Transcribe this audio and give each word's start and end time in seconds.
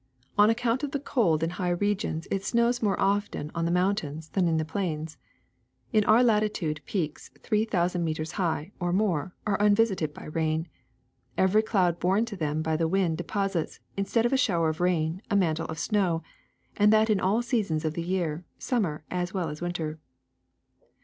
On 0.35 0.49
account 0.49 0.81
of 0.81 0.93
the 0.93 0.99
cold 0.99 1.43
in 1.43 1.51
high 1.51 1.69
regions 1.69 2.27
it 2.31 2.43
snows 2.43 2.81
more 2.81 2.99
often 2.99 3.51
on 3.53 3.65
the 3.65 3.69
mountains 3.69 4.29
than 4.29 4.47
in 4.47 4.57
the 4.57 4.65
plains. 4.65 5.15
In 5.93 6.03
our 6.05 6.23
latitude 6.23 6.81
peaks 6.87 7.29
three 7.43 7.65
thou 7.65 7.85
sand 7.85 8.03
meters 8.03 8.31
high, 8.31 8.71
or 8.79 8.91
more, 8.91 9.35
are 9.45 9.61
unvisited 9.61 10.11
by 10.11 10.25
rain. 10.25 10.67
Every 11.37 11.61
cloud 11.61 11.99
borne 11.99 12.25
to 12.25 12.35
them 12.35 12.63
by 12.63 12.75
the 12.77 12.87
wind 12.87 13.15
deposits, 13.19 13.79
in 13.95 14.05
stead 14.05 14.25
of 14.25 14.33
a 14.33 14.37
shower 14.41 14.69
of 14.69 14.81
rain, 14.81 15.21
a 15.29 15.35
mantle 15.35 15.67
of 15.67 15.77
snow, 15.77 16.23
and 16.77 16.91
that 16.91 17.11
in 17.11 17.19
all 17.19 17.43
seasons 17.43 17.85
of 17.85 17.93
the 17.93 18.01
year, 18.01 18.43
summer 18.57 19.03
as 19.11 19.35
well 19.35 19.49
as 19.49 19.61
winter. 19.61 19.99